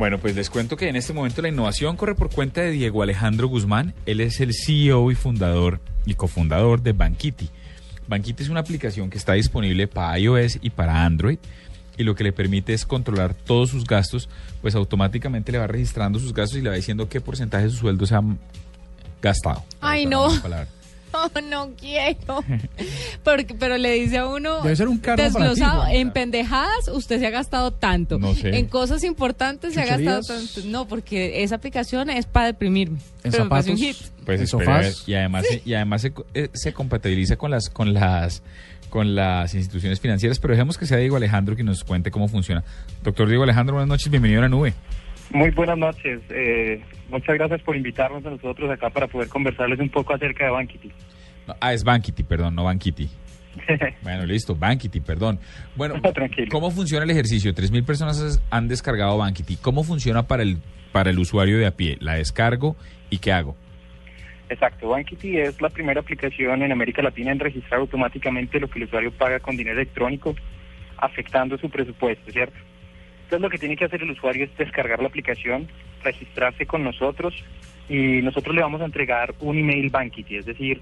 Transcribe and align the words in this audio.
Bueno, 0.00 0.16
pues 0.16 0.34
les 0.34 0.48
cuento 0.48 0.78
que 0.78 0.88
en 0.88 0.96
este 0.96 1.12
momento 1.12 1.42
la 1.42 1.50
innovación 1.50 1.94
corre 1.94 2.14
por 2.14 2.30
cuenta 2.30 2.62
de 2.62 2.70
Diego 2.70 3.02
Alejandro 3.02 3.48
Guzmán. 3.48 3.92
Él 4.06 4.22
es 4.22 4.40
el 4.40 4.54
CEO 4.54 5.10
y 5.10 5.14
fundador 5.14 5.78
y 6.06 6.14
cofundador 6.14 6.80
de 6.80 6.94
Bankity. 6.94 7.50
Bankity 8.08 8.42
es 8.42 8.48
una 8.48 8.60
aplicación 8.60 9.10
que 9.10 9.18
está 9.18 9.34
disponible 9.34 9.88
para 9.88 10.18
iOS 10.18 10.58
y 10.62 10.70
para 10.70 11.04
Android 11.04 11.36
y 11.98 12.04
lo 12.04 12.14
que 12.14 12.24
le 12.24 12.32
permite 12.32 12.72
es 12.72 12.86
controlar 12.86 13.34
todos 13.34 13.68
sus 13.68 13.84
gastos, 13.84 14.30
pues 14.62 14.74
automáticamente 14.74 15.52
le 15.52 15.58
va 15.58 15.66
registrando 15.66 16.18
sus 16.18 16.32
gastos 16.32 16.58
y 16.58 16.62
le 16.62 16.70
va 16.70 16.76
diciendo 16.76 17.10
qué 17.10 17.20
porcentaje 17.20 17.64
de 17.64 17.70
su 17.70 17.76
sueldo 17.76 18.06
se 18.06 18.14
ha 18.14 18.22
gastado. 19.20 19.62
Ay, 19.82 20.06
no. 20.06 20.30
No, 21.50 21.66
no 21.66 21.70
quiero. 21.76 22.44
Porque, 23.24 23.54
pero 23.54 23.78
le 23.78 23.92
dice 23.92 24.18
a 24.18 24.26
uno. 24.26 24.62
Debe 24.62 24.76
ser 24.76 24.88
un 24.88 24.98
carro 24.98 25.22
desglosado. 25.22 25.80
para 25.80 25.90
ti, 25.90 25.96
en 25.98 26.12
pendejadas, 26.12 26.88
usted 26.92 27.18
se 27.18 27.26
ha 27.26 27.30
gastado 27.30 27.72
tanto. 27.72 28.18
No 28.18 28.34
sé. 28.34 28.56
En 28.56 28.66
cosas 28.66 29.02
importantes 29.04 29.74
se 29.74 29.80
ha 29.80 29.86
gastado 29.86 30.22
tanto. 30.22 30.60
No, 30.66 30.86
porque 30.86 31.42
esa 31.42 31.56
aplicación 31.56 32.10
es 32.10 32.26
para 32.26 32.46
deprimirme. 32.46 32.98
En 33.24 33.32
pero 33.32 33.44
me 33.44 33.50
parece 33.50 33.72
un 33.72 33.78
zapatos. 33.78 34.00
hit. 34.00 34.24
Pues 34.24 34.40
¿En 34.40 34.46
sofás? 34.46 35.04
y 35.06 35.14
además 35.14 35.44
y 35.64 35.74
además 35.74 36.02
se, 36.02 36.12
eh, 36.34 36.48
se 36.52 36.72
compatibiliza 36.72 37.36
con 37.36 37.50
las 37.50 37.68
con 37.70 37.92
las 37.92 38.42
con 38.90 39.14
las 39.14 39.54
instituciones 39.54 40.00
financieras, 40.00 40.38
pero 40.38 40.52
dejemos 40.52 40.76
que 40.76 40.86
sea 40.86 40.98
Diego 40.98 41.16
Alejandro 41.16 41.56
que 41.56 41.64
nos 41.64 41.84
cuente 41.84 42.10
cómo 42.10 42.28
funciona. 42.28 42.64
Doctor 43.02 43.28
Diego 43.28 43.44
Alejandro, 43.44 43.74
buenas 43.76 43.88
noches, 43.88 44.10
bienvenido 44.10 44.40
a 44.40 44.42
la 44.42 44.48
nube. 44.48 44.74
Muy 45.32 45.50
buenas 45.50 45.78
noches. 45.78 46.20
Eh, 46.30 46.82
muchas 47.08 47.36
gracias 47.36 47.62
por 47.62 47.76
invitarnos 47.76 48.24
a 48.26 48.30
nosotros 48.30 48.70
acá 48.70 48.90
para 48.90 49.06
poder 49.06 49.28
conversarles 49.28 49.78
un 49.78 49.88
poco 49.88 50.14
acerca 50.14 50.44
de 50.44 50.50
Bankity. 50.50 50.92
No, 51.46 51.54
ah, 51.60 51.72
es 51.72 51.84
Bankity, 51.84 52.22
perdón, 52.24 52.54
no 52.54 52.64
Bankity. 52.64 53.08
Bueno, 54.02 54.24
listo, 54.26 54.54
Bankity, 54.54 55.00
perdón. 55.00 55.38
Bueno, 55.76 56.00
Tranquilo. 56.00 56.48
¿cómo 56.50 56.70
funciona 56.70 57.04
el 57.04 57.10
ejercicio? 57.10 57.52
3.000 57.52 57.84
personas 57.84 58.42
han 58.50 58.68
descargado 58.68 59.18
Bankity. 59.18 59.56
¿Cómo 59.56 59.82
funciona 59.82 60.26
para 60.26 60.42
el, 60.42 60.58
para 60.92 61.10
el 61.10 61.18
usuario 61.18 61.58
de 61.58 61.66
a 61.66 61.72
pie? 61.72 61.96
¿La 62.00 62.14
descargo 62.14 62.76
y 63.10 63.18
qué 63.18 63.32
hago? 63.32 63.56
Exacto, 64.48 64.88
Bankity 64.88 65.38
es 65.38 65.60
la 65.60 65.68
primera 65.68 66.00
aplicación 66.00 66.62
en 66.62 66.72
América 66.72 67.02
Latina 67.02 67.30
en 67.30 67.38
registrar 67.38 67.80
automáticamente 67.80 68.58
lo 68.58 68.68
que 68.68 68.80
el 68.80 68.86
usuario 68.86 69.12
paga 69.12 69.38
con 69.38 69.56
dinero 69.56 69.76
electrónico, 69.76 70.34
afectando 70.96 71.56
su 71.56 71.70
presupuesto, 71.70 72.32
¿cierto? 72.32 72.58
Entonces 73.30 73.44
lo 73.44 73.50
que 73.50 73.58
tiene 73.58 73.76
que 73.76 73.84
hacer 73.84 74.02
el 74.02 74.10
usuario 74.10 74.44
es 74.44 74.56
descargar 74.56 74.98
la 74.98 75.06
aplicación, 75.06 75.68
registrarse 76.02 76.66
con 76.66 76.82
nosotros 76.82 77.32
y 77.88 78.22
nosotros 78.22 78.56
le 78.56 78.60
vamos 78.60 78.80
a 78.80 78.86
entregar 78.86 79.36
un 79.38 79.56
email 79.56 79.88
Bankity, 79.88 80.38
es 80.38 80.46
decir, 80.46 80.80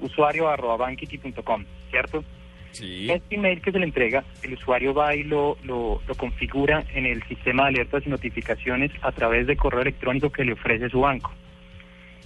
usuario 0.00 0.48
arroba 0.48 0.78
bankity.com, 0.78 1.66
¿cierto? 1.90 2.24
Sí. 2.70 3.10
Este 3.10 3.34
email 3.34 3.60
que 3.60 3.72
se 3.72 3.78
le 3.78 3.84
entrega, 3.84 4.24
el 4.42 4.54
usuario 4.54 4.94
va 4.94 5.14
y 5.14 5.24
lo, 5.24 5.58
lo, 5.64 6.00
lo 6.08 6.14
configura 6.14 6.82
en 6.94 7.04
el 7.04 7.22
sistema 7.24 7.64
de 7.64 7.68
alertas 7.68 8.06
y 8.06 8.08
notificaciones 8.08 8.90
a 9.02 9.12
través 9.12 9.46
de 9.46 9.58
correo 9.58 9.82
electrónico 9.82 10.32
que 10.32 10.46
le 10.46 10.54
ofrece 10.54 10.88
su 10.88 11.00
banco. 11.00 11.30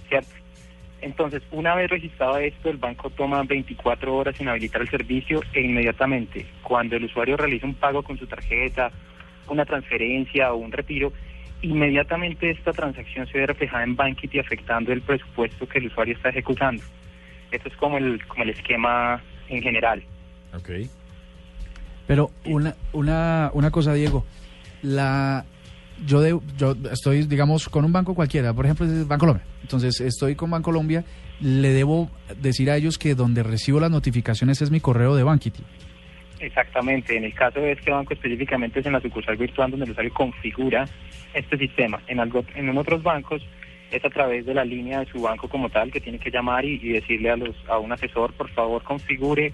¿Cierto? 0.07 0.31
Entonces, 1.01 1.43
una 1.51 1.75
vez 1.75 1.89
registrado 1.89 2.37
esto, 2.37 2.69
el 2.69 2.77
banco 2.77 3.09
toma 3.09 3.43
24 3.43 4.15
horas 4.15 4.39
en 4.39 4.47
habilitar 4.47 4.81
el 4.81 4.89
servicio 4.89 5.41
e 5.51 5.59
inmediatamente, 5.59 6.45
cuando 6.63 6.95
el 6.95 7.03
usuario 7.03 7.35
realiza 7.35 7.65
un 7.65 7.75
pago 7.75 8.01
con 8.01 8.17
su 8.17 8.27
tarjeta, 8.27 8.93
una 9.53 9.65
transferencia 9.65 10.53
o 10.53 10.57
un 10.57 10.71
retiro, 10.71 11.11
inmediatamente 11.61 12.51
esta 12.51 12.73
transacción 12.73 13.27
se 13.27 13.37
ve 13.37 13.47
reflejada 13.47 13.83
en 13.83 13.95
Bankity 13.95 14.39
afectando 14.39 14.91
el 14.91 15.01
presupuesto 15.01 15.67
que 15.67 15.79
el 15.79 15.87
usuario 15.87 16.15
está 16.15 16.29
ejecutando. 16.29 16.83
Esto 17.51 17.69
es 17.69 17.75
como 17.77 17.97
el, 17.97 18.25
como 18.27 18.43
el 18.43 18.49
esquema 18.49 19.21
en 19.49 19.61
general. 19.61 20.03
Ok. 20.53 20.69
Pero 22.05 22.31
una, 22.45 22.75
una, 22.93 23.51
una 23.53 23.71
cosa, 23.71 23.93
Diego. 23.93 24.25
La, 24.81 25.45
yo, 26.05 26.21
de, 26.21 26.39
yo 26.57 26.75
estoy, 26.91 27.23
digamos, 27.23 27.69
con 27.69 27.85
un 27.85 27.91
banco 27.91 28.15
cualquiera, 28.15 28.53
por 28.53 28.65
ejemplo, 28.65 28.85
es 28.85 29.07
Bancolombia. 29.07 29.45
Entonces, 29.61 29.99
estoy 30.01 30.35
con 30.35 30.49
Bancolombia, 30.49 31.03
le 31.41 31.69
debo 31.69 32.09
decir 32.39 32.69
a 32.71 32.77
ellos 32.77 32.97
que 32.97 33.15
donde 33.15 33.43
recibo 33.43 33.79
las 33.79 33.91
notificaciones 33.91 34.61
es 34.61 34.71
mi 34.71 34.79
correo 34.79 35.15
de 35.15 35.23
Bankity. 35.23 35.63
Exactamente. 36.39 37.17
En 37.17 37.23
el 37.23 37.33
caso 37.33 37.59
de 37.59 37.73
este 37.73 37.91
banco 37.91 38.13
específicamente 38.13 38.79
es 38.79 38.85
en 38.85 38.93
la 38.93 39.01
sucursal 39.01 39.37
virtual 39.37 39.71
donde 39.71 39.85
el 39.85 39.91
usuario 39.91 40.13
configura 40.13 40.87
este 41.33 41.57
sistema. 41.57 42.01
En, 42.07 42.19
algo, 42.19 42.43
en 42.55 42.77
otros 42.77 43.03
bancos 43.03 43.41
es 43.91 44.03
a 44.03 44.09
través 44.09 44.45
de 44.45 44.53
la 44.53 44.65
línea 44.65 44.99
de 44.99 45.05
su 45.05 45.21
banco 45.21 45.47
como 45.47 45.69
tal 45.69 45.91
que 45.91 46.01
tiene 46.01 46.19
que 46.19 46.29
llamar 46.29 46.65
y, 46.65 46.79
y 46.81 46.89
decirle 46.89 47.29
a, 47.29 47.37
los, 47.37 47.55
a 47.67 47.77
un 47.77 47.91
asesor, 47.91 48.33
por 48.33 48.49
favor, 48.49 48.83
configure 48.83 49.53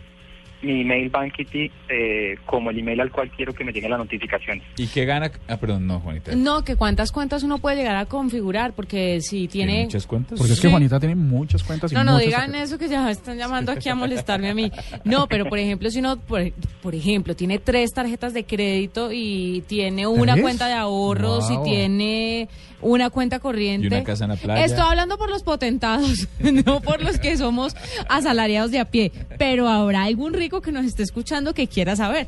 mi 0.63 0.81
email 0.81 1.09
Bankity 1.09 1.69
eh, 1.89 2.35
como 2.45 2.69
el 2.71 2.79
email 2.79 3.01
al 3.01 3.11
cual 3.11 3.29
quiero 3.35 3.53
que 3.53 3.63
me 3.63 3.71
lleguen 3.71 3.91
las 3.91 3.99
notificaciones. 3.99 4.63
¿Y 4.77 4.87
qué 4.87 5.05
gana? 5.05 5.31
Ah, 5.47 5.57
perdón, 5.57 5.85
no, 5.85 5.99
Juanita. 5.99 6.35
No, 6.35 6.63
que 6.63 6.75
cuántas 6.75 7.11
cuentas 7.11 7.43
uno 7.43 7.57
puede 7.59 7.75
llegar 7.77 7.95
a 7.97 8.05
configurar, 8.05 8.73
porque 8.73 9.19
si 9.21 9.47
¿Tiene 9.47 9.71
tiene... 9.73 9.83
muchas 9.85 10.07
cuentas? 10.07 10.37
Porque 10.39 10.53
es 10.53 10.59
que 10.59 10.67
Sí. 10.67 10.71
Juanita 10.71 10.99
tiene 10.99 11.15
muchas 11.15 11.63
cuentas 11.63 11.91
y 11.91 11.95
No, 11.95 12.03
no 12.03 12.13
muchas 12.13 12.25
digan 12.27 12.55
eso 12.55 12.77
que 12.77 12.87
ya 12.87 13.11
están 13.11 13.37
llamando 13.37 13.71
aquí 13.71 13.89
a 13.89 13.95
molestarme 14.03 14.49
a 14.49 14.53
mí. 14.55 14.71
No, 15.03 15.27
pero 15.27 15.45
por 15.45 15.59
ejemplo, 15.59 15.89
si 15.91 15.99
uno, 15.99 16.17
por, 16.17 16.41
por 16.81 16.95
ejemplo, 16.95 17.35
tiene 17.35 17.59
tres 17.59 17.91
tarjetas 17.93 18.33
de 18.33 18.45
crédito 18.45 19.09
y 19.11 19.63
tiene 19.67 20.07
una 20.07 20.33
¿Tres? 20.33 20.43
cuenta 20.43 20.67
de 20.67 20.73
ahorros 20.73 21.49
Wow. 21.49 21.61
y 21.61 21.69
tiene 21.69 22.49
una 22.81 23.09
cuenta 23.09 23.39
corriente. 23.39 23.85
Y 23.87 23.87
una 23.87 24.03
casa 24.03 24.25
en 24.25 24.31
la 24.31 24.35
playa. 24.37 24.65
Estoy 24.65 24.83
hablando 24.85 25.17
por 25.17 25.29
los 25.29 25.43
potentados, 25.43 26.27
no 26.65 26.81
por 26.81 27.01
los 27.01 27.17
que 27.19 27.37
somos 27.37 27.75
asalariados 28.09 28.71
de 28.71 28.79
a 28.79 28.85
pie. 28.85 29.11
Pero 29.37 29.67
habrá 29.67 30.03
algún 30.03 30.33
rico 30.33 30.52
que 30.61 30.71
nos 30.71 30.85
esté 30.85 31.03
escuchando 31.03 31.53
que 31.53 31.67
quiera 31.67 31.95
saber. 31.95 32.27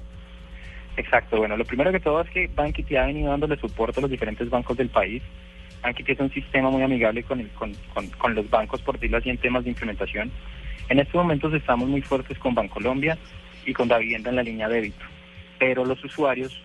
Exacto, 0.97 1.37
bueno, 1.37 1.57
lo 1.57 1.65
primero 1.65 1.91
que 1.91 1.99
todo 1.99 2.21
es 2.21 2.29
que 2.29 2.47
Bankity 2.47 2.95
ha 2.95 3.05
venido 3.07 3.29
dándole 3.29 3.57
soporte 3.57 3.99
a 3.99 4.01
los 4.01 4.09
diferentes 4.11 4.49
bancos 4.49 4.77
del 4.77 4.89
país. 4.89 5.21
Bankity 5.83 6.13
es 6.13 6.19
un 6.19 6.31
sistema 6.31 6.69
muy 6.69 6.81
amigable 6.83 7.23
con, 7.23 7.39
el- 7.41 7.49
con, 7.49 7.73
con- 7.93 8.07
con 8.11 8.33
los 8.33 8.49
bancos, 8.49 8.81
por 8.81 8.95
decirlo 8.95 9.17
así, 9.17 9.29
en 9.29 9.37
temas 9.37 9.63
de 9.65 9.71
implementación. 9.71 10.31
En 10.89 10.99
estos 10.99 11.15
momentos 11.15 11.53
estamos 11.53 11.89
muy 11.89 12.01
fuertes 12.01 12.37
con 12.39 12.55
Bancolombia 12.55 13.17
y 13.65 13.73
con 13.73 13.87
la 13.89 13.97
vivienda 13.97 14.29
en 14.29 14.35
la 14.37 14.43
línea 14.43 14.69
débito, 14.69 15.03
pero 15.59 15.83
los 15.83 16.01
usuarios 16.03 16.61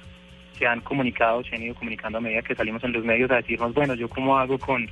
se 0.59 0.67
han 0.67 0.81
comunicado, 0.83 1.43
se 1.45 1.57
han 1.57 1.63
ido 1.63 1.75
comunicando 1.75 2.19
a 2.19 2.21
medida 2.21 2.43
que 2.43 2.55
salimos 2.55 2.85
en 2.85 2.93
los 2.93 3.05
medios 3.05 3.31
a 3.31 3.37
decirnos, 3.37 3.73
bueno, 3.75 3.95
yo 3.95 4.09
cómo 4.09 4.39
hago 4.39 4.59
con, 4.59 4.89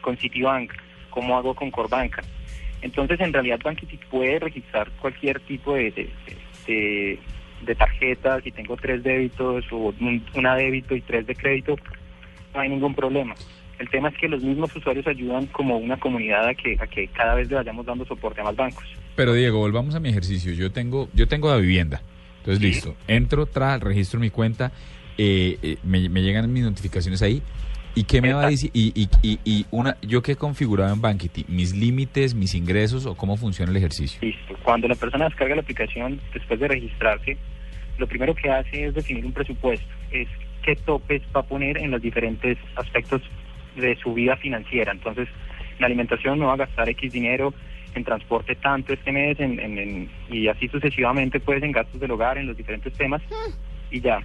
con 0.00 0.16
Citibank, 0.16 0.72
cómo 1.10 1.36
hago 1.36 1.54
con 1.54 1.70
Corbanca. 1.70 2.22
Entonces, 2.82 3.18
en 3.20 3.32
realidad, 3.32 3.58
Bankity 3.62 3.98
puede 4.10 4.38
registrar 4.38 4.90
cualquier 5.00 5.40
tipo 5.40 5.74
de, 5.74 5.90
de, 5.90 6.10
de, 6.66 7.18
de 7.66 7.74
tarjeta. 7.74 8.40
Si 8.42 8.52
tengo 8.52 8.76
tres 8.76 9.02
débitos 9.02 9.64
o 9.72 9.94
un- 10.00 10.24
una 10.34 10.54
débito 10.56 10.94
y 10.94 11.00
tres 11.00 11.26
de 11.26 11.34
crédito, 11.34 11.76
no 12.54 12.60
hay 12.60 12.68
ningún 12.68 12.94
problema. 12.94 13.34
El 13.78 13.88
tema 13.90 14.08
es 14.08 14.16
que 14.18 14.28
los 14.28 14.42
mismos 14.42 14.74
usuarios 14.74 15.06
ayudan 15.06 15.46
como 15.46 15.76
una 15.76 15.96
comunidad 15.98 16.46
a 16.48 16.54
que, 16.54 16.76
a 16.80 16.86
que 16.86 17.06
cada 17.08 17.34
vez 17.34 17.48
le 17.48 17.56
vayamos 17.56 17.86
dando 17.86 18.04
soporte 18.04 18.40
a 18.40 18.44
más 18.44 18.56
bancos. 18.56 18.84
Pero 19.14 19.34
Diego, 19.34 19.58
volvamos 19.58 19.94
a 19.94 20.00
mi 20.00 20.08
ejercicio. 20.08 20.52
Yo 20.52 20.70
tengo, 20.72 21.08
yo 21.14 21.28
tengo 21.28 21.48
la 21.48 21.56
vivienda. 21.58 22.02
Entonces, 22.38 22.62
listo. 22.62 22.96
Entro, 23.06 23.46
tra, 23.46 23.78
registro 23.78 24.18
mi 24.20 24.30
cuenta, 24.30 24.72
eh, 25.16 25.58
eh, 25.62 25.76
me, 25.84 26.08
me 26.08 26.22
llegan 26.22 26.52
mis 26.52 26.62
notificaciones 26.64 27.22
ahí. 27.22 27.42
¿Y 27.98 28.04
qué 28.04 28.22
me 28.22 28.32
va 28.32 28.46
a 28.46 28.50
decir? 28.50 28.70
Y, 28.72 28.92
y, 28.94 29.08
y, 29.22 29.40
y 29.44 29.66
una, 29.72 29.96
yo 30.02 30.22
qué 30.22 30.32
he 30.32 30.36
configurado 30.36 30.94
en 30.94 31.00
Bankity, 31.00 31.46
mis 31.48 31.74
límites, 31.74 32.32
mis 32.32 32.54
ingresos 32.54 33.06
o 33.06 33.16
cómo 33.16 33.36
funciona 33.36 33.72
el 33.72 33.76
ejercicio. 33.76 34.20
Listo. 34.22 34.54
Cuando 34.62 34.86
la 34.86 34.94
persona 34.94 35.24
descarga 35.24 35.56
la 35.56 35.62
aplicación, 35.62 36.20
después 36.32 36.60
de 36.60 36.68
registrarse, 36.68 37.36
lo 37.98 38.06
primero 38.06 38.36
que 38.36 38.50
hace 38.50 38.86
es 38.86 38.94
definir 38.94 39.26
un 39.26 39.32
presupuesto. 39.32 39.84
Es 40.12 40.28
qué 40.62 40.76
topes 40.76 41.22
va 41.34 41.40
a 41.40 41.42
poner 41.42 41.76
en 41.78 41.90
los 41.90 42.00
diferentes 42.00 42.56
aspectos 42.76 43.20
de 43.74 43.96
su 43.96 44.14
vida 44.14 44.36
financiera. 44.36 44.92
Entonces, 44.92 45.28
en 45.80 45.84
alimentación 45.84 46.38
no 46.38 46.46
va 46.46 46.52
a 46.52 46.58
gastar 46.58 46.88
X 46.90 47.12
dinero, 47.12 47.52
en 47.96 48.04
transporte 48.04 48.54
tanto 48.54 48.92
este 48.92 49.10
mes, 49.10 49.40
en, 49.40 49.58
en- 49.58 49.76
en- 49.78 50.10
y 50.30 50.46
así 50.46 50.68
sucesivamente, 50.68 51.40
pues 51.40 51.60
en 51.64 51.72
gastos 51.72 52.00
del 52.00 52.12
hogar, 52.12 52.38
en 52.38 52.46
los 52.46 52.56
diferentes 52.56 52.92
temas, 52.92 53.22
y 53.90 54.00
ya. 54.00 54.20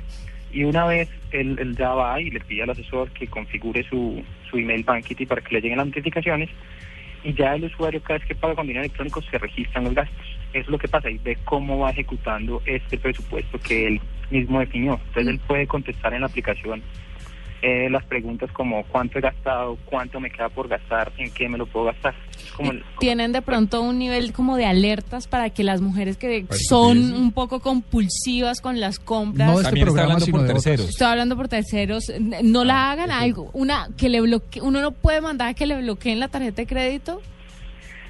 Y 0.54 0.64
una 0.64 0.86
vez 0.86 1.10
él, 1.32 1.58
él 1.60 1.76
ya 1.76 1.90
va 1.90 2.22
y 2.22 2.30
le 2.30 2.40
pide 2.40 2.64
al 2.64 2.70
asesor 2.70 3.10
que 3.12 3.28
configure 3.28 3.84
su, 3.84 4.24
su 4.50 4.58
email 4.58 4.84
Bankity 4.84 5.26
para 5.26 5.42
que 5.42 5.56
le 5.56 5.62
lleguen 5.62 5.80
las 5.80 5.88
notificaciones, 5.88 6.50
y 7.24 7.34
ya 7.34 7.56
el 7.56 7.64
usuario 7.64 8.02
cada 8.02 8.20
vez 8.20 8.28
que 8.28 8.36
paga 8.36 8.56
con 8.56 8.68
dinero 8.68 8.84
electrónico 8.84 9.22
se 9.22 9.38
registran 9.38 9.86
los 9.86 9.96
gastos. 9.96 10.26
Eso 10.54 10.66
es 10.66 10.68
lo 10.68 10.78
que 10.78 10.88
pasa 10.88 11.10
y 11.10 11.18
ve 11.18 11.38
cómo 11.46 11.80
va 11.80 11.92
ejecutando 11.92 12.62
este 12.66 12.98
presupuesto 12.98 13.58
que 13.60 13.88
él 13.88 14.02
mismo 14.30 14.60
definió. 14.60 15.00
Entonces 15.08 15.34
él 15.34 15.40
puede 15.48 15.66
contestar 15.66 16.14
en 16.14 16.22
la 16.22 16.28
aplicación 16.28 16.84
eh, 17.66 17.90
las 17.90 18.04
preguntas 18.04 18.52
como 18.52 18.84
cuánto 18.84 19.20
he 19.20 19.22
gastado, 19.22 19.78
cuánto 19.86 20.20
me 20.20 20.30
queda 20.30 20.50
por 20.50 20.68
gastar, 20.68 21.14
en 21.18 21.32
qué 21.32 21.48
me 21.48 21.58
lo 21.58 21.66
puedo 21.66 21.86
gastar. 21.86 22.14
Como 22.58 22.74
Tienen 23.00 23.32
de 23.32 23.42
pronto 23.42 23.82
un 23.82 23.98
nivel 23.98 24.34
como 24.34 24.58
de 24.58 24.66
alertas 24.66 25.30
para 25.30 25.50
que 25.50 25.64
las 25.64 25.80
mujeres 25.80 26.18
que 26.18 26.46
son 26.68 27.14
un 27.14 27.32
poco 27.32 27.62
compulsivas 27.62 28.60
con 28.60 28.82
las 28.82 29.00
compras. 29.00 29.50
No 29.50 29.62
este 29.62 29.80
programa, 29.80 30.02
hablando 30.02 30.26
sino 30.26 30.38
por 30.40 30.48
terceros. 30.48 30.90
Estoy 30.90 31.08
hablando 31.08 31.38
por 31.38 31.48
terceros. 31.48 32.12
No 32.44 32.66
la 32.66 32.92
hagan 32.92 33.12
algo. 33.12 33.50
Una 33.54 33.88
que 33.98 34.10
le 34.10 34.20
bloque, 34.20 34.60
uno 34.62 34.82
no 34.82 34.92
puede 34.92 35.22
mandar 35.22 35.48
a 35.48 35.54
que 35.54 35.66
le 35.66 35.82
bloqueen 35.82 36.20
la 36.20 36.28
tarjeta 36.28 36.64
de 36.64 36.68
crédito. 36.68 37.22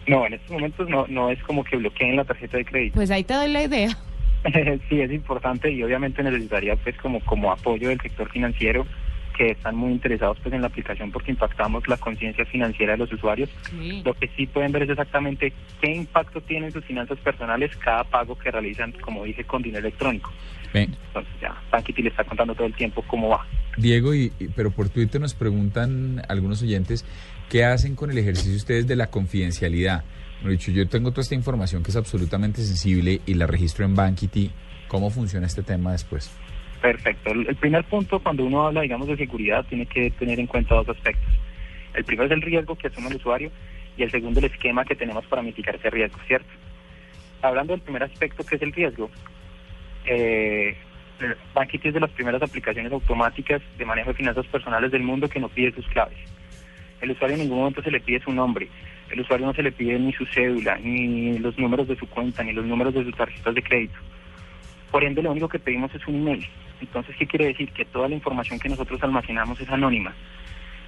No, 0.07 0.25
en 0.25 0.33
estos 0.33 0.49
momentos 0.49 0.89
no, 0.89 1.05
no 1.07 1.29
es 1.29 1.41
como 1.43 1.63
que 1.63 1.77
bloqueen 1.77 2.15
la 2.15 2.25
tarjeta 2.25 2.57
de 2.57 2.65
crédito. 2.65 2.95
Pues 2.95 3.11
ahí 3.11 3.23
te 3.23 3.35
doy 3.35 3.49
la 3.49 3.61
idea. 3.61 3.95
sí, 4.89 4.99
es 4.99 5.11
importante 5.11 5.71
y 5.71 5.83
obviamente 5.83 6.23
necesitaría 6.23 6.75
pues 6.75 6.97
como, 6.97 7.19
como 7.19 7.51
apoyo 7.51 7.89
del 7.89 8.01
sector 8.01 8.29
financiero 8.31 8.87
que 9.33 9.51
están 9.51 9.75
muy 9.75 9.91
interesados 9.91 10.37
pues 10.41 10.53
en 10.53 10.61
la 10.61 10.67
aplicación 10.67 11.11
porque 11.11 11.31
impactamos 11.31 11.87
la 11.87 11.97
conciencia 11.97 12.45
financiera 12.45 12.93
de 12.93 12.99
los 12.99 13.11
usuarios. 13.11 13.49
Lo 14.03 14.13
que 14.13 14.29
sí 14.35 14.47
pueden 14.47 14.71
ver 14.71 14.83
es 14.83 14.91
exactamente 14.91 15.53
qué 15.81 15.91
impacto 15.91 16.41
tiene 16.41 16.67
en 16.67 16.71
sus 16.71 16.85
finanzas 16.85 17.17
personales 17.19 17.75
cada 17.77 18.03
pago 18.03 18.37
que 18.37 18.51
realizan, 18.51 18.91
como 18.93 19.23
dije, 19.23 19.43
con 19.43 19.61
dinero 19.61 19.87
electrónico. 19.87 20.31
Entonces 20.73 21.33
ya, 21.41 21.55
Bankity 21.71 22.01
le 22.01 22.09
está 22.09 22.23
contando 22.23 22.55
todo 22.55 22.67
el 22.67 22.73
tiempo 22.73 23.03
cómo 23.07 23.29
va. 23.29 23.45
Diego, 23.77 24.13
y, 24.13 24.31
pero 24.55 24.71
por 24.71 24.89
Twitter 24.89 25.19
nos 25.19 25.33
preguntan 25.33 26.21
algunos 26.27 26.61
oyentes 26.61 27.05
qué 27.49 27.65
hacen 27.65 27.95
con 27.95 28.11
el 28.11 28.17
ejercicio 28.17 28.55
ustedes 28.55 28.87
de 28.87 28.95
la 28.95 29.07
confidencialidad. 29.07 30.03
dicho, 30.43 30.71
yo 30.71 30.87
tengo 30.87 31.11
toda 31.11 31.21
esta 31.21 31.35
información 31.35 31.83
que 31.83 31.91
es 31.91 31.97
absolutamente 31.97 32.61
sensible 32.61 33.21
y 33.25 33.33
la 33.35 33.47
registro 33.47 33.85
en 33.85 33.95
Bankity. 33.95 34.51
¿Cómo 34.87 35.09
funciona 35.09 35.47
este 35.47 35.63
tema 35.63 35.91
después? 35.91 36.31
Perfecto. 36.83 37.31
El 37.31 37.55
primer 37.55 37.85
punto, 37.85 38.19
cuando 38.19 38.43
uno 38.43 38.67
habla, 38.67 38.81
digamos, 38.81 39.07
de 39.07 39.15
seguridad, 39.15 39.65
tiene 39.69 39.85
que 39.85 40.11
tener 40.11 40.37
en 40.37 40.47
cuenta 40.47 40.75
dos 40.75 40.89
aspectos. 40.89 41.31
El 41.93 42.03
primero 42.03 42.25
es 42.25 42.33
el 42.33 42.41
riesgo 42.41 42.75
que 42.75 42.87
asume 42.87 43.07
el 43.07 43.15
usuario 43.15 43.51
y 43.95 44.03
el 44.03 44.11
segundo 44.11 44.41
el 44.41 44.47
esquema 44.47 44.83
que 44.83 44.93
tenemos 44.93 45.25
para 45.27 45.41
mitigar 45.41 45.77
ese 45.77 45.89
riesgo, 45.89 46.19
¿cierto? 46.27 46.49
Hablando 47.41 47.71
del 47.71 47.79
primer 47.79 48.03
aspecto, 48.03 48.43
que 48.43 48.57
es 48.57 48.61
el 48.61 48.73
riesgo, 48.73 49.09
eh, 50.05 50.75
Bankity 51.53 51.87
es 51.87 51.93
de 51.93 52.01
las 52.01 52.11
primeras 52.11 52.41
aplicaciones 52.41 52.91
automáticas 52.91 53.61
de 53.77 53.85
manejo 53.85 54.09
de 54.09 54.17
finanzas 54.17 54.45
personales 54.47 54.91
del 54.91 55.03
mundo 55.03 55.29
que 55.29 55.39
no 55.39 55.47
pide 55.47 55.71
sus 55.71 55.87
claves. 55.87 56.17
El 56.99 57.11
usuario 57.11 57.37
en 57.37 57.43
ningún 57.43 57.59
momento 57.59 57.81
se 57.81 57.91
le 57.91 58.01
pide 58.01 58.19
su 58.19 58.33
nombre, 58.33 58.67
el 59.09 59.21
usuario 59.21 59.45
no 59.45 59.53
se 59.53 59.63
le 59.63 59.71
pide 59.71 59.97
ni 59.99 60.11
su 60.11 60.25
cédula, 60.25 60.77
ni 60.83 61.37
los 61.39 61.57
números 61.57 61.87
de 61.87 61.95
su 61.95 62.09
cuenta, 62.09 62.43
ni 62.43 62.51
los 62.51 62.65
números 62.65 62.93
de 62.93 63.05
sus 63.05 63.15
tarjetas 63.15 63.55
de 63.55 63.63
crédito. 63.63 63.99
Por 64.93 65.03
ende, 65.03 65.23
lo 65.23 65.31
único 65.31 65.49
que 65.49 65.57
pedimos 65.57 65.93
es 65.95 66.07
un 66.07 66.17
email. 66.17 66.47
Entonces, 66.79 67.15
¿qué 67.17 67.25
quiere 67.25 67.47
decir? 67.47 67.71
Que 67.71 67.83
toda 67.83 68.07
la 68.07 68.13
información 68.13 68.59
que 68.59 68.69
nosotros 68.69 69.01
almacenamos 69.01 69.59
es 69.59 69.67
anónima. 69.67 70.13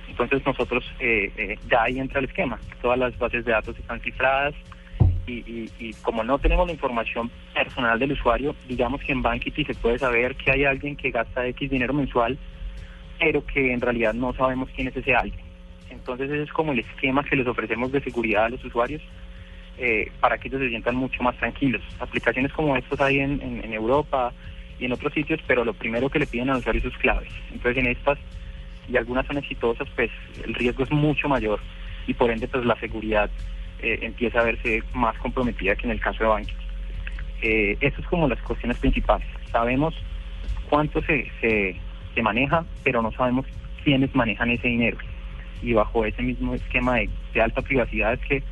Entonces, 0.08 0.46
nosotros, 0.46 0.86
eh, 1.00 1.32
eh, 1.36 1.58
ya 1.68 1.82
ahí 1.82 1.98
entra 1.98 2.20
el 2.20 2.26
esquema. 2.26 2.60
Todas 2.84 3.00
las 3.00 3.18
bases 3.18 3.44
de 3.44 3.54
datos 3.54 3.76
están 3.80 4.00
cifradas, 4.02 4.54
y, 5.26 5.92
como 6.04 6.24
no 6.24 6.38
tenemos 6.38 6.68
la 6.68 6.74
información 6.74 7.32
personal 7.52 7.98
del 7.98 8.12
usuario, 8.12 8.56
digamos 8.68 9.02
que 9.02 9.12
en 9.12 9.24
Bankity 9.24 9.66
se 9.66 9.74
puede 9.74 9.98
saber 9.98 10.36
que 10.36 10.52
hay 10.52 10.66
alguien 10.66 10.96
que 10.96 11.10
gasta 11.10 11.48
X 11.48 11.72
dinero 11.72 11.96
mensual, 11.96 12.38
pero 13.18 13.44
que 13.44 13.74
en 13.74 13.82
realidad 13.82 14.14
no 14.14 14.34
sabemos 14.34 14.70
quién 14.76 14.88
es 14.88 14.96
ese 14.98 15.16
alguien. 15.16 15.44
Entonces 15.90 16.30
ese 16.30 16.44
es 16.44 16.52
como 16.52 16.74
el 16.74 16.80
esquema 16.80 17.24
que 17.24 17.38
les 17.38 17.48
ofrecemos 17.48 17.92
de 17.92 18.02
seguridad 18.02 18.46
a 18.46 18.50
los 18.50 18.64
usuarios 18.64 19.02
eh, 19.78 20.12
para 20.20 20.38
que 20.38 20.48
ellos 20.48 20.62
se 20.62 20.70
sientan 20.70 20.96
mucho 20.96 21.22
más 21.24 21.36
tranquilos. 21.38 21.82
Aplicaciones 22.00 22.52
como 22.54 22.76
estas 22.76 23.00
hay 23.02 23.20
en, 23.20 23.74
Europa 23.74 24.32
y 24.80 24.86
en 24.86 24.94
otros 24.94 25.14
sitios, 25.14 25.40
pero 25.48 25.66
lo 25.66 25.74
primero 25.74 26.10
que 26.10 26.20
le 26.20 26.28
piden 26.28 26.50
al 26.50 26.58
usuario 26.58 26.82
es 26.86 26.98
claves. 26.98 27.30
Entonces 27.52 27.84
en 27.84 27.92
estas, 27.92 28.18
y 28.90 28.98
algunas 28.98 29.26
son 29.26 29.38
exitosas, 29.38 29.88
pues 29.96 30.12
el 30.46 30.54
riesgo 30.54 30.84
es 30.84 30.92
mucho 30.92 31.28
mayor 31.28 31.60
y 32.08 32.14
por 32.14 32.30
ende 32.30 32.48
pues 32.48 32.66
la 32.66 32.80
seguridad 32.80 33.30
eh, 33.82 34.00
empieza 34.02 34.40
a 34.40 34.44
verse 34.44 34.84
más 34.94 35.18
comprometida 35.18 35.76
que 35.76 35.86
en 35.86 35.92
el 35.92 36.00
caso 36.00 36.24
de 36.24 36.30
Bankia. 36.30 36.56
Eh, 37.42 37.78
eso 37.82 38.02
es 38.02 38.08
como 38.08 38.28
las 38.28 38.42
cuestiones 38.42 38.78
principales. 38.80 39.28
Sabemos 39.52 39.94
cuánto 40.70 41.02
se, 41.04 41.30
se, 41.42 42.22
maneja, 42.22 42.66
pero 42.84 43.02
no 43.02 43.12
sabemos 43.12 43.46
quiénes 43.84 44.14
manejan 44.16 44.50
ese 44.50 44.70
dinero. 44.70 44.98
Y 45.62 45.74
bajo 45.74 46.06
ese 46.06 46.22
mismo 46.22 46.56
esquema 46.56 46.96
de, 46.96 47.42
alta 47.42 47.62
privacidad 47.62 48.14
es 48.14 48.20
que, 48.22 48.44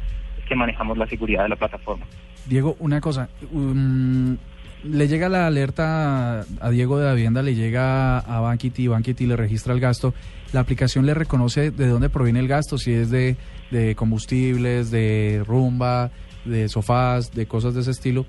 que 0.48 0.56
manejamos 0.56 0.98
la 0.98 1.08
seguridad 1.08 1.44
de 1.44 1.50
la 1.50 1.56
plataforma. 1.56 2.06
Diego, 2.46 2.76
una 2.80 3.00
cosa. 3.00 3.30
Um, 3.52 4.38
le 4.84 5.08
llega 5.08 5.30
la 5.30 5.48
alerta 5.48 6.42
a 6.42 6.70
Diego 6.70 7.00
de 7.00 7.06
la 7.06 7.14
vivienda, 7.14 7.42
le 7.42 7.56
llega 7.56 8.20
a 8.20 8.40
Bankity, 8.42 8.88
Bankity 8.88 9.26
le 9.26 9.38
registra 9.38 9.74
el 9.74 9.80
gasto. 9.80 10.14
La 10.52 10.60
aplicación 10.60 11.06
le 11.06 11.14
reconoce 11.14 11.72
de 11.72 11.88
dónde 11.88 12.10
proviene 12.10 12.40
el 12.40 12.48
gasto, 12.48 12.78
si 12.78 12.92
es 12.92 13.10
de 13.10 13.38
de 13.74 13.96
combustibles, 13.96 14.92
de 14.92 15.44
rumba, 15.46 16.12
de 16.46 16.70
sofás, 16.70 17.34
de 17.34 17.46
cosas 17.48 17.74
de 17.74 17.82
ese 17.82 17.92
estilo, 17.92 18.26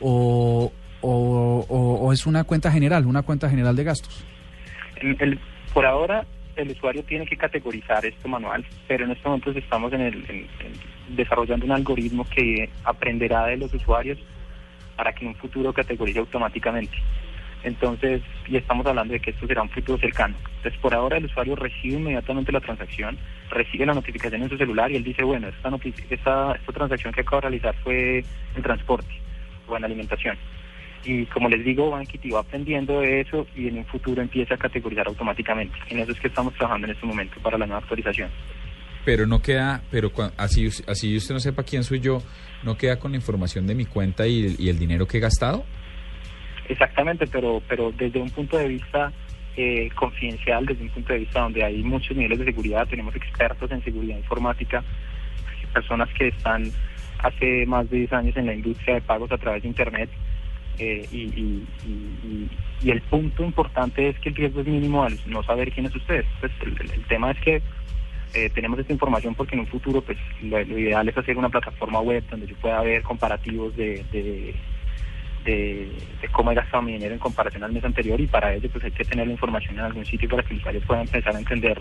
o, 0.00 0.70
o, 1.00 2.12
es 2.12 2.26
una 2.26 2.44
cuenta 2.44 2.70
general, 2.70 3.06
una 3.06 3.22
cuenta 3.22 3.48
general 3.48 3.76
de 3.76 3.84
gastos? 3.84 4.26
El, 4.96 5.38
por 5.72 5.86
ahora 5.86 6.26
el 6.56 6.70
usuario 6.70 7.04
tiene 7.04 7.24
que 7.24 7.36
categorizar 7.36 8.04
esto 8.04 8.28
manual, 8.28 8.66
pero 8.88 9.04
en 9.04 9.12
este 9.12 9.28
momento 9.28 9.50
estamos 9.52 9.92
en 9.92 10.00
el, 10.00 10.46
desarrollando 11.08 11.66
un 11.66 11.72
algoritmo 11.72 12.24
que 12.24 12.70
aprenderá 12.84 13.46
de 13.46 13.56
los 13.56 13.72
usuarios 13.72 14.18
para 14.96 15.12
que 15.12 15.24
en 15.24 15.28
un 15.28 15.36
futuro 15.36 15.72
categorice 15.72 16.18
automáticamente. 16.18 16.96
Entonces, 17.64 18.22
y 18.46 18.56
estamos 18.56 18.86
hablando 18.86 19.12
de 19.12 19.20
que 19.20 19.30
esto 19.30 19.46
será 19.46 19.62
un 19.62 19.70
futuro 19.70 19.98
cercano. 19.98 20.36
Entonces, 20.56 20.80
por 20.80 20.94
ahora 20.94 21.16
el 21.16 21.24
usuario 21.24 21.56
recibe 21.56 21.96
inmediatamente 21.96 22.52
la 22.52 22.60
transacción, 22.60 23.18
recibe 23.50 23.86
la 23.86 23.94
notificación 23.94 24.42
en 24.42 24.48
su 24.48 24.56
celular 24.56 24.90
y 24.90 24.96
él 24.96 25.04
dice, 25.04 25.24
bueno, 25.24 25.48
esta, 25.48 25.70
esta, 26.10 26.52
esta 26.52 26.72
transacción 26.72 27.12
que 27.12 27.22
acabo 27.22 27.38
de 27.38 27.48
realizar 27.48 27.74
fue 27.82 28.24
en 28.54 28.62
transporte 28.62 29.12
o 29.66 29.76
en 29.76 29.84
alimentación. 29.84 30.36
Y 31.04 31.26
como 31.26 31.48
les 31.48 31.64
digo, 31.64 31.90
Bankity 31.90 32.30
va 32.30 32.40
aprendiendo 32.40 33.00
de 33.00 33.20
eso 33.20 33.46
y 33.56 33.68
en 33.68 33.78
un 33.78 33.84
futuro 33.86 34.20
empieza 34.20 34.54
a 34.54 34.58
categorizar 34.58 35.06
automáticamente. 35.06 35.76
En 35.88 35.98
eso 36.00 36.12
es 36.12 36.20
que 36.20 36.28
estamos 36.28 36.54
trabajando 36.54 36.86
en 36.86 36.94
este 36.94 37.06
momento 37.06 37.40
para 37.40 37.58
la 37.58 37.66
nueva 37.66 37.80
actualización. 37.80 38.30
Pero 39.08 39.26
no 39.26 39.40
queda, 39.40 39.80
pero 39.90 40.12
así, 40.36 40.68
así 40.86 41.16
usted 41.16 41.32
no 41.32 41.40
sepa 41.40 41.62
quién 41.62 41.82
soy 41.82 42.00
yo, 42.00 42.18
¿no 42.62 42.76
queda 42.76 42.98
con 42.98 43.12
la 43.12 43.16
información 43.16 43.66
de 43.66 43.74
mi 43.74 43.86
cuenta 43.86 44.26
y, 44.26 44.54
y 44.58 44.68
el 44.68 44.78
dinero 44.78 45.06
que 45.06 45.16
he 45.16 45.20
gastado? 45.20 45.64
Exactamente, 46.68 47.26
pero, 47.26 47.62
pero 47.66 47.90
desde 47.90 48.20
un 48.20 48.28
punto 48.28 48.58
de 48.58 48.68
vista 48.68 49.10
eh, 49.56 49.88
confidencial, 49.94 50.66
desde 50.66 50.82
un 50.82 50.90
punto 50.90 51.14
de 51.14 51.20
vista 51.20 51.40
donde 51.40 51.64
hay 51.64 51.82
muchos 51.82 52.14
niveles 52.18 52.38
de 52.40 52.44
seguridad, 52.44 52.86
tenemos 52.86 53.16
expertos 53.16 53.70
en 53.70 53.82
seguridad 53.82 54.18
informática, 54.18 54.84
personas 55.72 56.10
que 56.10 56.28
están 56.28 56.70
hace 57.20 57.64
más 57.64 57.88
de 57.88 58.00
10 58.00 58.12
años 58.12 58.36
en 58.36 58.44
la 58.44 58.52
industria 58.52 58.96
de 58.96 59.00
pagos 59.00 59.32
a 59.32 59.38
través 59.38 59.62
de 59.62 59.68
Internet. 59.68 60.10
Eh, 60.78 61.08
y, 61.10 61.66
el 62.84 63.00
punto 63.00 63.42
importante 63.42 64.10
es 64.10 64.18
que 64.18 64.28
el 64.28 64.34
riesgo 64.34 64.60
es 64.60 64.66
mínimo 64.66 65.02
al 65.02 65.18
no 65.26 65.42
saber 65.44 65.72
quién 65.72 65.86
es 65.86 65.96
usted. 65.96 66.26
Pues 66.40 66.52
el, 66.60 67.04
tema 67.06 67.30
es 67.30 67.40
que 67.40 67.62
eh, 68.34 68.50
tenemos 68.54 68.78
esta 68.78 68.92
información 68.92 69.34
porque 69.34 69.54
en 69.54 69.60
un 69.60 69.66
futuro 69.66 70.00
pues 70.02 70.18
lo, 70.42 70.60
ideal 70.60 71.08
es 71.08 71.16
hacer 71.16 71.36
una 71.36 71.48
plataforma 71.48 72.00
web 72.00 72.24
donde 72.30 72.46
yo 72.46 72.56
pueda 72.56 72.80
ver 72.82 73.02
comparativos 73.02 73.76
de 73.76 74.04
de, 75.44 76.28
cómo 76.32 76.52
he 76.52 76.54
gastado 76.54 76.82
mi 76.82 76.92
dinero 76.92 77.14
en 77.14 77.20
comparación 77.20 77.62
al 77.64 77.72
mes 77.72 77.84
anterior 77.84 78.20
y 78.20 78.26
para 78.26 78.54
ello 78.54 78.68
pues 78.70 78.84
hay 78.84 78.90
que 78.90 79.04
tener 79.04 79.26
la 79.26 79.32
información 79.32 79.74
en 79.74 79.84
algún 79.84 80.04
sitio 80.04 80.28
para 80.28 80.42
que 80.42 80.54
el 80.54 80.60
usuario 80.60 80.80
pueda 80.82 81.00
empezar 81.00 81.34
a 81.34 81.38
entender 81.38 81.80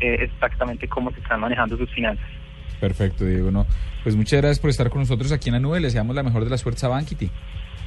eh, 0.00 0.16
exactamente 0.20 0.88
cómo 0.88 1.10
se 1.12 1.20
están 1.20 1.40
manejando 1.40 1.76
sus 1.76 1.90
finanzas. 1.92 2.26
Perfecto, 2.80 3.24
Diego. 3.24 3.50
No, 3.50 3.66
pues 4.02 4.16
muchas 4.16 4.40
gracias 4.40 4.58
por 4.58 4.70
estar 4.70 4.90
con 4.90 5.00
nosotros 5.00 5.32
aquí 5.32 5.48
en 5.48 5.54
la 5.54 5.60
nube. 5.60 5.80
Les 5.80 5.92
deseamos 5.92 6.14
la 6.14 6.22
mejor 6.22 6.44
de 6.44 6.50
las 6.50 6.60
suertes 6.60 6.84
a 6.84 6.88
Bankity. 6.88 7.30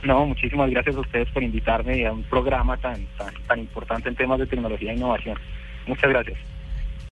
No, 0.03 0.25
muchísimas 0.25 0.69
gracias 0.71 0.95
a 0.95 1.01
ustedes 1.01 1.29
por 1.29 1.43
invitarme 1.43 2.07
a 2.07 2.13
un 2.13 2.23
programa 2.23 2.77
tan, 2.77 3.05
tan, 3.17 3.33
tan 3.47 3.59
importante 3.59 4.09
en 4.09 4.15
temas 4.15 4.39
de 4.39 4.47
tecnología 4.47 4.91
e 4.91 4.95
innovación. 4.95 5.37
Muchas 5.85 6.09
gracias. 6.09 6.37